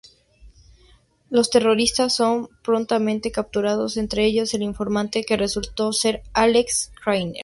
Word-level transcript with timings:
Los 1.29 1.51
terroristas 1.51 2.15
son 2.15 2.49
prontamente 2.63 3.31
capturados, 3.31 3.97
entre 3.97 4.25
ellos 4.25 4.51
el 4.55 4.63
informante, 4.63 5.23
que 5.23 5.37
resultó 5.37 5.93
ser 5.93 6.23
Alex 6.33 6.91
Krycek. 7.05 7.35